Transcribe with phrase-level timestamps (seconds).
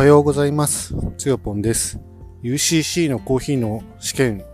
[0.00, 0.94] はようございます。
[1.18, 2.00] つよぽんです。
[2.42, 4.44] UCC のコーヒーの試験、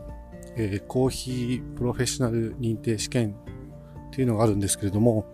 [0.57, 3.37] えーコーヒープロフェッショナル認定試験
[4.09, 5.33] っていうのがあるんですけれども、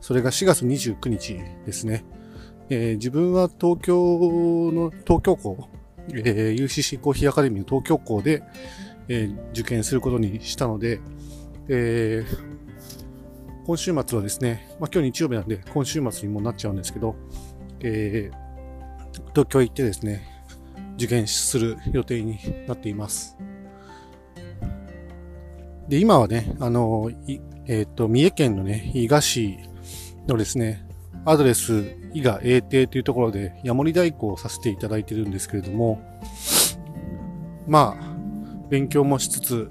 [0.00, 1.36] それが4月29日
[1.66, 2.04] ですね。
[2.68, 5.68] えー自分は東京の、東京校、
[6.10, 8.44] えー UCC コーヒーアカデミーの東京校で、
[9.08, 11.00] え受験することにしたので、
[11.66, 12.24] え
[13.66, 17.16] 今週末はですね、まあ、今日日曜日なんで今週末にもなっちゃうんですけど、
[17.80, 18.39] えー
[19.30, 20.26] 東京行ってですね、
[20.96, 23.36] 受験する予定になっています。
[25.88, 27.10] で、今はね、あの、
[27.66, 29.58] えっ、と、三重県のね、伊賀市
[30.28, 30.86] のですね、
[31.24, 36.00] アドレス、伊賀永定というところで、ヤモリ代行をさせていただいてるんですけれども、
[37.66, 39.70] まあ、勉強もしつつ、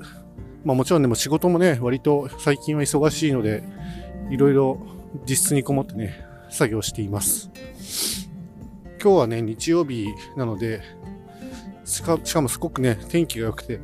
[0.64, 3.64] まあもちろんでも仕事もね、割と最近は忙しいので、
[4.30, 4.78] いろいろ
[5.28, 7.50] 実質にこもってね、作業しています。
[9.02, 10.81] 今日はね、日曜日なので、
[11.86, 13.80] しかしかもすごくね、天気が良くて、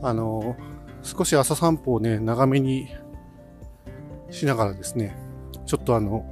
[0.00, 0.56] あの、
[1.02, 2.88] 少し朝散歩をね、長めに
[4.30, 5.14] しながらですね、
[5.66, 6.24] ちょっとあの、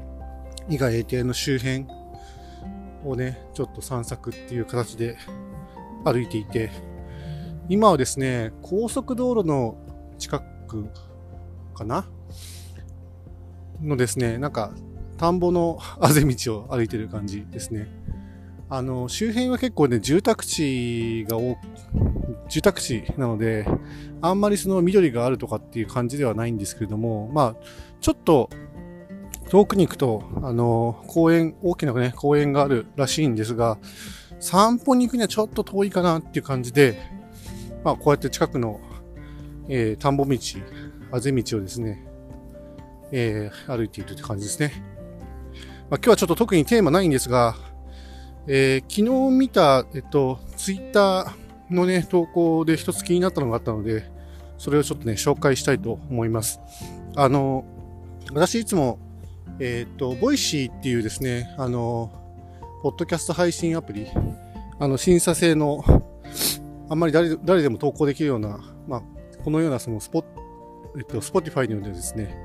[0.71, 1.87] 伊賀永定の周辺
[3.05, 5.19] をね、ちょっと散策っていう形で
[6.05, 6.71] 歩いていて、
[7.69, 9.77] 今はですね、高速道路の
[10.19, 10.89] 近く
[11.75, 12.07] かな
[13.83, 14.73] のですね、なんか
[15.21, 17.89] 田んぼのあぜ道を歩いてる感じですね。
[18.71, 21.59] あの、周辺は結構ね、住宅地が多
[22.49, 23.67] 住宅地なので、
[24.23, 27.57] あんまりその緑があるとかっていう感じではないんですけれども、まあ、
[28.01, 28.49] ちょっと
[29.51, 33.77] 遠くに行くと、あの、公園、大きなね、公園があるらしいんですが、
[34.39, 36.99] 散歩に行くにはちょっと遠いかなっていう感じで、
[37.85, 38.81] まあ、こうやって近くの、
[39.69, 40.39] えー田んぼ道、
[41.13, 42.07] あぜ道をですね、
[43.13, 45.00] えー歩いているって感じですね。
[45.91, 47.57] まあ、今日はちょっと特にテーマないんですが、
[48.47, 54.09] えー昨日見た、えっと、ツイッターのね、投稿で一つ気になったのがあったので、
[54.57, 56.61] それをちょっとね、紹介したいと思います。
[57.17, 57.65] あの、
[58.33, 59.01] 私いつも、
[59.59, 62.13] えっと、 Voicy っていうですね、あの、
[62.85, 64.07] ポッドキャスト配信アプリ、
[64.79, 65.83] あの、審査制の、
[66.89, 69.03] あんまり誰誰でも投稿できるような、まあ、
[69.43, 70.25] このようなそのスポ、
[70.97, 72.37] えっと、 Spotify のようなですね、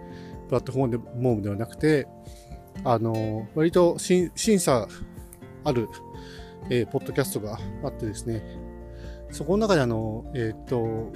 [0.48, 2.08] プラットフォームでモームではなくて、
[2.84, 4.88] あの、割と審査
[5.63, 5.90] ある、
[6.69, 8.44] えーポッドキャストがあってですね、
[9.31, 11.12] そこの中であの、えーっと、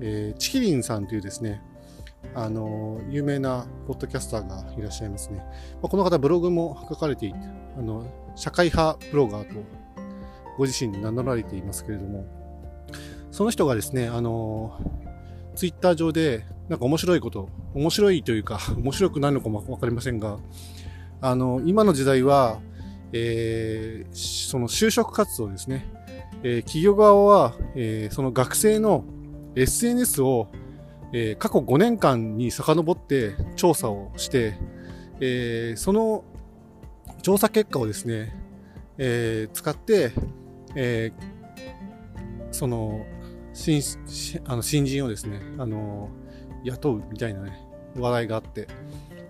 [0.00, 1.62] えーちきりんさんというですね、
[2.34, 5.38] あの、有名なポッドキャスターがいらっしゃいますね。
[5.82, 7.38] まあ、この方ブログも書かれていて、
[7.78, 8.04] あの、
[8.34, 9.60] 社会派ブロガーと
[10.58, 12.26] ご自身で名乗られていますけれども、
[13.30, 14.78] その人がですね、あの、
[15.54, 20.38] ツイッター上で、なんか面白いこと、面白いというか、 面白くないのかもわかりませんが、
[21.20, 22.60] あの、今の時代は、
[23.12, 24.16] えー
[24.50, 25.86] その就職活動ですね。
[26.42, 29.04] えー企業側は、えーその学生の
[29.54, 30.48] SNS を、
[31.12, 34.58] えー過去5年間に遡って調査をして、
[35.20, 36.24] えーその
[37.22, 38.34] 調査結果をですね、
[38.98, 40.12] えー使って、
[40.74, 41.36] えー
[42.52, 43.04] その
[43.52, 43.80] 新
[44.46, 46.10] あの新人をですね、あの
[46.66, 47.58] 雇うみたいなね、
[47.96, 48.68] 話題があって、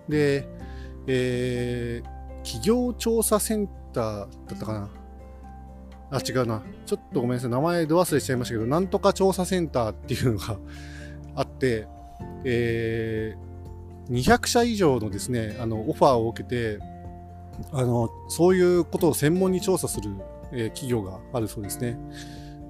[0.09, 0.47] で、
[1.07, 2.17] えー
[2.47, 4.89] 企業調査センターだったかな
[6.13, 6.63] あ、違うな。
[6.87, 7.51] ちょっとごめんなさい。
[7.51, 10.57] 名前ど忘れしちゃいましたけど、なんとか調査センターっていうのが
[11.35, 11.89] あって、
[12.45, 13.47] えー
[14.09, 16.79] 200社以上のですね、あの、オファーを受けて、
[17.73, 20.11] あの、そういうことを専門に調査する、
[20.53, 21.99] えー企業があるそうですね。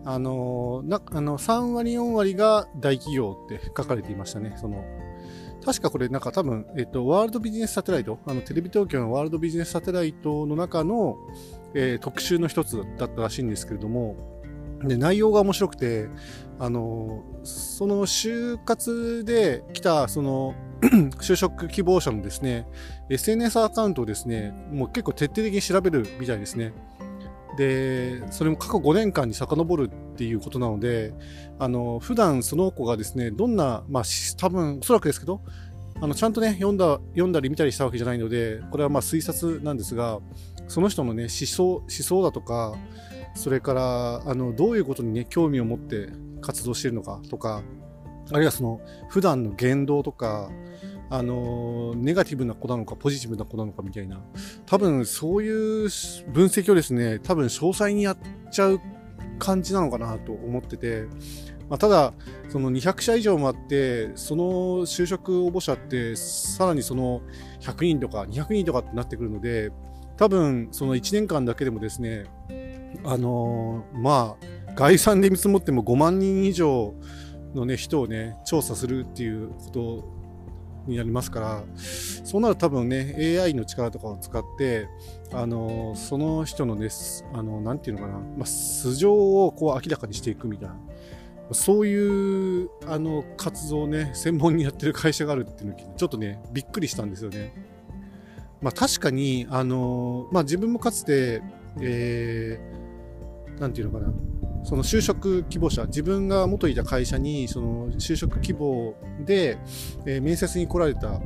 [0.07, 4.55] あの、な、あの、3割、4割が大企業って書かれていましたね。
[4.57, 4.85] その、
[5.65, 11.17] 確かこれなんか多分、えっと、ワールドビジネスサテライト、あの、テレビ東京のワールドビジネスサテライトの中の、
[11.75, 14.15] えー特集の一つだったらしいんですけれども、
[14.85, 16.09] で、内容が面白くて、
[16.61, 20.55] あの、その就活で来た、その、
[21.21, 22.69] 就職希望者のですね、
[23.11, 26.73] SNS アカウントをですね、もう結構徹底的に調べるみたいですね。
[27.57, 31.15] で、それも過去5年間に遡るっていうことなので、
[31.59, 34.03] あの、普段その子がですね、どんな、まあ、
[34.37, 35.43] 多分、おそらくですけど、
[36.01, 40.21] あの、ちゃんとね、読んだ、読んだり見たりしたわけじゃないので、これはまあ推察なんですが、
[40.69, 42.77] その人のね、思想、思想だとか、
[43.35, 46.09] それから、あの、どういうことにね、興味を持って
[46.41, 47.63] 活動しているのかとか、
[48.33, 50.51] あるいはその、普段の言動とか、
[51.09, 54.21] あの、ネガティブな子なのか、ポジティブな子なのかみたいな、
[54.67, 55.89] 多分そういう
[56.33, 58.19] 分析をですね、多分詳細にやっ
[58.51, 58.81] ちゃう
[59.39, 61.05] 感じなのかなと思ってて、
[61.69, 62.13] まあ、ただ、
[62.49, 64.45] その200社以上もあって、その
[64.83, 67.23] 就職応募者って、さらにその
[67.61, 69.71] 100人とか200人とかってなってくるので、
[70.17, 72.25] 多分その1年間だけでもですね、
[73.05, 76.95] あの、まあ、概算で見積もっても5万人以上
[77.55, 80.17] のね、人をね、調査するっていうこと
[80.87, 84.89] になりますから、そうなると多分ね、AI の力とかを使って、
[85.33, 86.89] あの、その人のね、
[87.33, 90.77] あの、なていうのかな、まあ、素性をこう明らかにしていくみたいな。
[91.53, 97.55] そういうあの活動をね、専門にやってる会社があるっていうのを、ちょっとね、びっくりしたんですよね。
[98.61, 101.43] まあ確かに、あのまあ自分もかつて、
[101.81, 104.13] えー、ていうのかな、
[104.67, 109.59] その就職希望者、自分が元いた会社に、その就職希望で、
[110.05, 111.21] えー、面接に来られた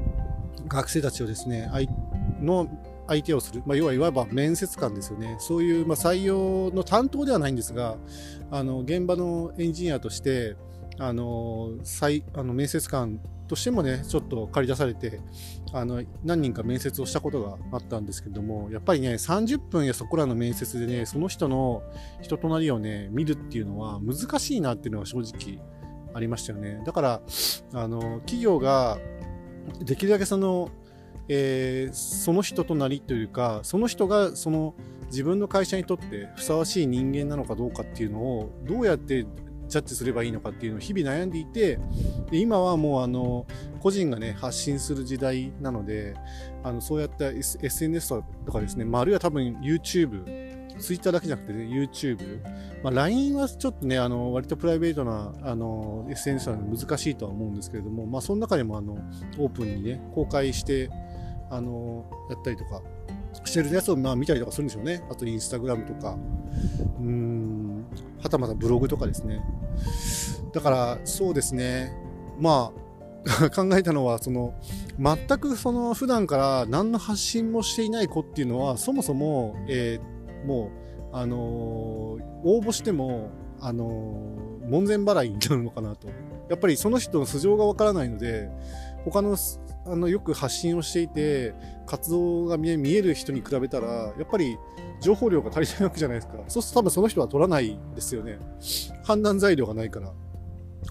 [0.69, 1.71] 学生たちをですね、
[2.43, 2.69] の
[3.09, 5.37] 相手をする、まあ、要はいわば面接官ですよね。
[5.41, 7.97] そういう、ま、採用の担当ではないんですが、
[8.51, 10.55] あの、現場のエンジニアとして、
[10.99, 15.21] あの、再、あの、面接官としてもね、ちょっと借り出されて、
[15.73, 21.83] あの、何人か面接をしたことがあったんですけども、やっぱりね、30分やそこらの面接でね、その人の
[22.21, 25.59] 人となりをね、見るっていうのは難しいなっていうのが正直
[26.15, 26.83] ありましたよね。
[26.85, 27.23] だから、
[27.73, 28.99] あの、企業が
[29.81, 30.71] できるだけその、
[31.29, 34.75] えー、その人となりというか、その人がその
[35.07, 39.27] 自分の会社にとってふさわしい人間なのかどうかっていうのをどうやって
[39.71, 41.79] ジャッジすればいいのかっていうのを日々悩んでいて
[42.31, 43.47] で今はもうあの
[43.81, 46.15] 個人がね発信する時代なので
[46.63, 52.43] あのそうやった SNS とかですね、まあ、あるいは多分 YouTube ツイッターだけじゃなくて、ね、YouTube、
[52.83, 58.95] まあ、LINE はちょっとね、あの割とプライベートなあの SNS なので難しいとは思うんですけれども、まあ、その中でもあの
[59.39, 60.91] オープンにね、公開して
[61.51, 62.81] あのやったりとか
[63.45, 65.03] してるやつをまあ見たりとかするんでしょうね。
[65.11, 66.17] あとインスタグラムとか、
[66.99, 67.60] うーん、
[68.23, 69.43] はたまたブログとかですね。
[70.53, 71.93] だからそうですね、
[72.39, 72.81] まあ
[73.55, 74.55] 考えたのは、その、
[74.99, 80.71] 全くその普段から何の発信もしていない子っていうのは、そもそも、えー、も
[81.13, 81.41] う、あのー、
[82.45, 83.31] 応募しても、
[83.61, 86.09] あのー、門前払いになるのかなと。
[86.49, 88.51] やっぱりその人の素性がわからないので、
[89.05, 89.37] 他の
[89.87, 91.55] あのよく発信をしていて
[91.91, 94.57] 活動が見える人に比べたらやっぱり
[95.01, 96.35] 情報量が足りないわけじゃないですか。
[96.47, 98.39] そうすると多分その人は取らないですよね。
[99.03, 100.13] 判断材料がないから。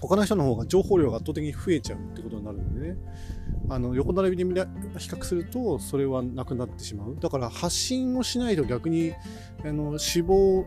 [0.01, 2.97] 他の人の方が情報量が圧倒的に増えちゃうってことになるのでね。
[3.69, 7.15] あの横並びで比較するとそれはなくなってしまう。
[7.17, 9.13] だから発信をしないと逆に
[9.63, 10.65] あの死亡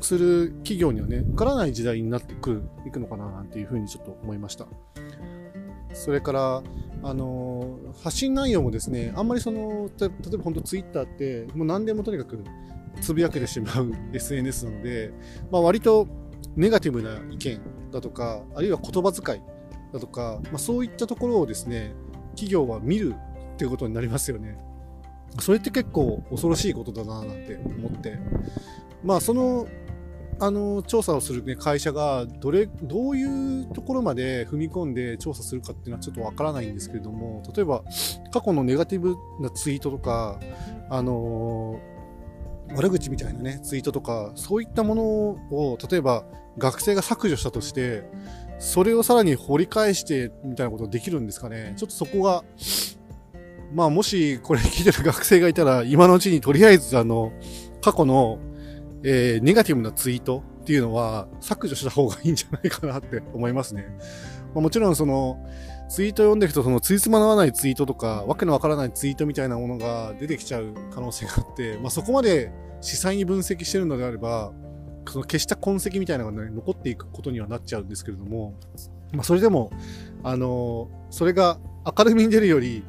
[0.00, 4.66] する企業にはね受からない時代になってくるいくのかななんていうふうにちょっと思いました。
[5.92, 6.62] それから
[7.02, 12.38] あの発信内容もですね、あんまりその、例えば本当ツイッターって、もう何でもとにかく
[13.00, 15.12] つぶやけてしまう SNS なので、
[15.50, 16.06] まあ、割と
[16.56, 17.60] ネガティブな意見
[17.90, 19.40] だとか、あるいは言葉遣い
[19.92, 21.94] だとか、まあ、そういったところをですね、
[22.30, 23.14] 企業は見る
[23.54, 24.56] っていうことになりますよね。
[25.40, 28.18] それって結構恐ろしいことだななんて思って。
[29.02, 29.66] まあその
[30.42, 37.84] あの調査をする、ね、会社がどれどういうところまで踏み込んで調査するかっていうのはちょっとわからないんですけれども例えば
[38.32, 40.40] 過去のネガティブなツイートとか
[40.90, 41.78] あの
[42.74, 46.24] 悪口みたいなねツイートとかそういったものを例えば
[46.58, 48.02] 学生が削除したとして
[48.58, 51.74] それをさらに掘り返してみたいなことできるんですかね。
[51.76, 52.42] ちょっとそこが
[53.72, 57.32] まあもしこれ聞いてる学生がいたら今のうちにとりあえずあの
[57.80, 58.40] 過去の
[59.04, 63.86] えー、ネガティブなツイートっていうのは削除した方がいいんじゃないかなって思いますね。
[64.54, 65.44] まあ、もちろんその、
[65.88, 74.52] ツイート読んでいくと、その、ついつまならないツイートとか、わけのわからないツイートみたいなものが出てきちゃう可能性があって、 まあ、そこまで実際に分析してるのであれば、
[75.08, 78.54] その消した痕跡みたいなのがね、残っていくことにはなっちゃうんですけれども、
[79.12, 79.70] まあ、それでも、
[80.22, 81.58] あの、それが
[81.98, 82.84] 明るみに出るより、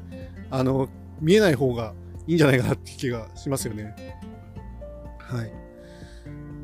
[0.51, 0.88] あの、
[1.20, 1.93] 見えない方が
[2.27, 3.96] いいんじゃないかなって気がしますよね。
[5.20, 5.62] はい。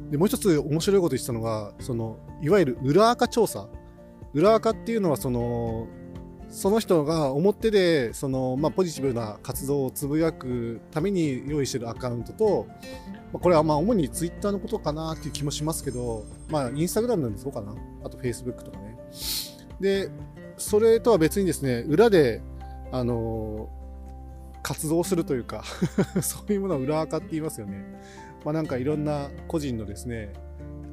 [0.09, 3.67] で、もう一つ面白いこと言ってたのが、その、いわゆる裏垢調査。
[4.33, 5.87] 裏垢っていうのは、その、
[6.49, 12.67] その人が表で、その、まあ、ポジティブな活動をつぶやくために用意してるアカウントと、
[13.31, 17.75] まあ、これはまあ、主にツイッターのことかなっていう気もしますけど、まあ、インスタグラムなんでそうかな。
[18.03, 18.97] あと、フェイスブックとかね。
[19.79, 20.09] で、
[20.57, 22.41] それとは別にですね、裏で、
[22.91, 23.69] あの、
[24.61, 25.63] 活動するというか
[26.21, 27.85] そういうものは裏垢って言いますよね。
[28.45, 30.33] まあ、なんかいろんな個人のですね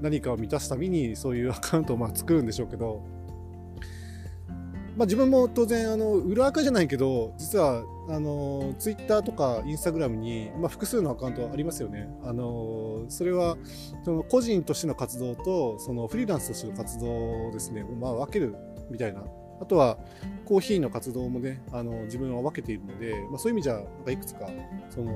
[0.01, 3.05] 何かを満たすためにそういうアカウントをまあ作るんでしょうけど
[4.97, 12.09] まあ、自分も当然あの裏垢じゃないけど実はあのツイッターとかインスタグラムに、まあ、複数のアカウントありますよね。
[12.25, 13.59] あのそれは
[14.05, 18.55] その個人としての活動とそのフリーランスとしての活動をですね、まあ、分ける
[18.91, 19.23] みたいな
[19.61, 19.99] あとは
[20.47, 24.49] コーヒーの活動もねあの自分は分けているので、まあ、そういう意味じゃいくつか
[24.89, 25.13] その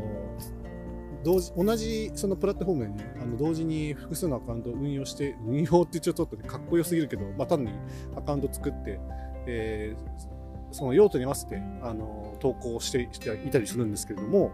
[1.24, 7.70] 同時同じそのプラットフォームでねあの同時に複数のアカウントを運用して運用ってちょっとかっこよすぎるけど、まあ、単に
[8.16, 8.98] アカウント作って
[9.46, 14.52] えー、その用途に合わせてあの投稿してしていたりするんですけれども、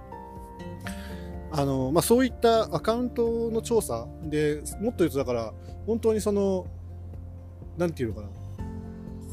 [1.53, 5.53] あのまあ、そういったアカウントの調査でもっと言うとだから
[5.87, 6.67] 本当にその
[7.77, 8.29] 何て言うのかな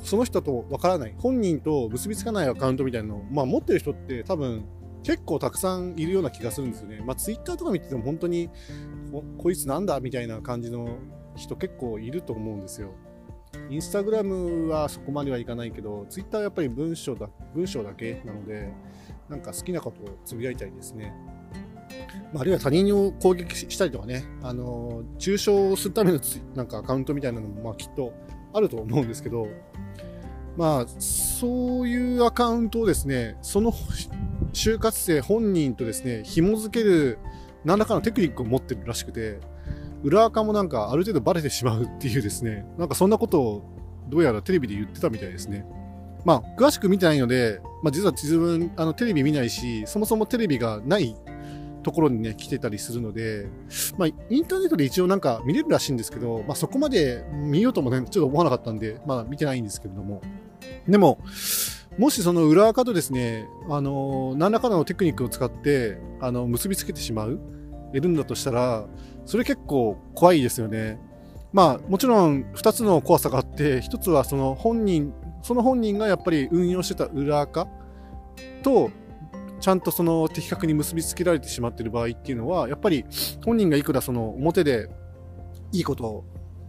[0.04, 4.66] その人とわからない本人と結びつかないアカウントみたいなのを、まあ、持ってる人って多分
[5.04, 7.02] 結構たくさんいるような気がするんですよね。
[7.06, 8.50] まあ、ツイッターとか見てても本当に
[9.38, 10.98] こいつなんだみたいな感じの
[11.36, 12.92] 人結構いると思うんですよ。
[13.70, 18.74] インスタグラムはそこまではいかないけど、ツイッターはやっぱり文章だ文章だけなので、
[19.30, 21.14] なんか好きなことをつぶやいたりですね。
[22.34, 26.20] まあ、あるいは他人を攻撃したりとかね、あの中傷するための
[26.56, 28.14] なんかアカウントみたいなのも、まあ、きっと
[28.54, 29.48] あると思うんですけど、
[30.58, 33.72] まあ、そういうアカウントをですね、その
[34.54, 37.20] 就活生本人とですね、紐付ける
[37.66, 39.40] 何らかのテクニックを持ってるらしくて、
[40.04, 43.64] 裏垢もなんかある程度バレてしまうっていうですね、なんかそんなことを
[44.10, 45.66] どうやらテレビで言ってたみたいですね。
[46.26, 51.16] まあ、詳しく見てないので、まあ、実は自分、あの、テレビ見ないし、そもそもテレビがない
[51.84, 53.48] ところにね、来てたりするので、
[53.98, 60.22] まあ、インターネットで一応なんか見れるらしいんですけど、まあ、そこまで見ようともね、ちょっと思わなかったんで、まあ、見てないんですけれども。
[60.88, 61.20] でも、
[61.98, 67.40] もしその裏垢とですね、あの、何らかのテクニックを使って、あの、結びつけてしまう、
[67.94, 68.88] いるんだとしたら、
[69.26, 71.00] それ結構怖いですよね。
[71.54, 77.68] まあもちろん2つの怖さがあって1つはその本人その本人がやっぱり運用してた裏垢
[78.64, 78.90] と
[79.60, 83.06] ちゃんとその的確に結びつけられてしまっている場合っていうのはやっぱり
[83.46, 84.90] 本人がいくらその表で
[85.72, 86.26] いいことを、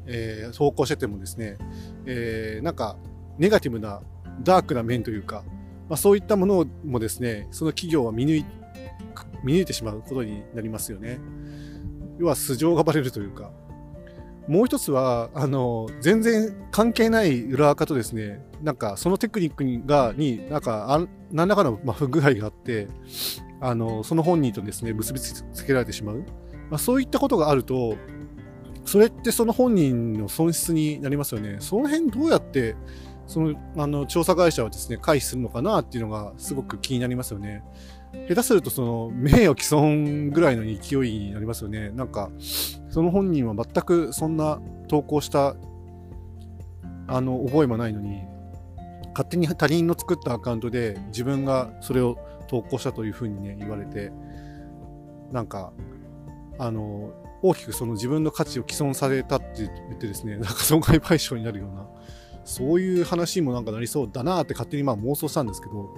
[0.06, 1.56] えー、投稿しててもですね、
[2.04, 2.96] えー、なんか
[3.38, 4.02] ネガティブな
[4.42, 5.44] ダークな面というか、
[5.88, 8.46] まあ、そういったものもですねその企業は見抜い
[9.44, 11.20] 見抜いてしまうことになりますよね。
[12.18, 13.50] 要は素性がバレるというか、
[14.48, 22.88] もう一つは、あの、全然関係ない裏垢とですね、なんかそのテクニックにが、に、なんか、あ何らかの、不具合があって、
[23.60, 26.24] あの、その本人とですね、結びつけられてしまう。
[26.70, 27.96] まあ、そういったことがあると、
[28.84, 31.56] それってその本人の損失になりますよね。
[31.60, 32.76] その辺どうやって、
[33.26, 37.62] その、あの、調査会社はですね、回避するのかなっていうのがすごく気になりますよね。
[38.28, 41.90] 下手するとその名誉毀損ぐらいの勢いになりますよね。
[41.90, 42.30] なんか、
[42.88, 45.56] その本人は全くそんな投稿した
[47.06, 48.22] あの覚えもないのに、
[49.14, 54.12] 勝手に他人の作ったアカウントで自分がそれを投稿したというふうにね、言われて、
[55.32, 55.72] なんか、
[56.58, 57.12] あの、
[57.42, 61.86] 大きくその自分の価値を毀損されたって言ってですね、なんか損害賠償になるような、
[62.44, 65.94] そういう話にもなんかなりそうだなって勝手にまあ妄想したんですけど、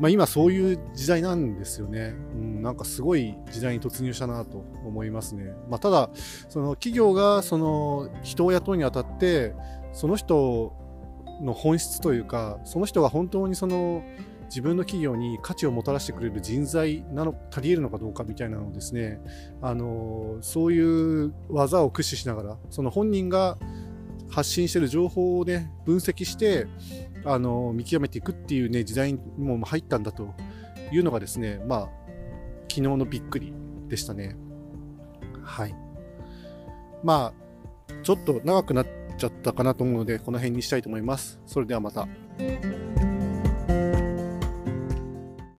[0.00, 2.14] まあ、今そういう時代なんですよね。
[2.34, 5.52] うん、なんかすごい時代に突入したなと思いますね。
[5.68, 6.10] まあ、ただ、
[6.48, 9.54] その企業がその人を雇うにあたって、
[9.92, 10.72] その人
[11.40, 14.02] の本質というか、その人が本当にその
[14.46, 19.20] 自分の企業に価値をもたらしてくれる人材なの、足り得るのかどうかみたいなのをですね、
[19.62, 23.56] あの、そういう技を駆使しながら、その本人が
[24.32, 26.66] 発信してる情報をね、分析して、
[27.24, 30.34] あの見極めていくっていうね時代にも入ったんだと
[30.90, 31.88] いうのがですねまあ
[32.62, 33.52] 昨日のびっくり
[33.88, 34.36] でしたね。
[35.44, 35.74] はい。
[37.04, 38.86] まあちょっと長くなっ
[39.18, 41.40] ちゃったかなと思うのでこの辺にしたいと思います。
[41.46, 42.08] それではまた。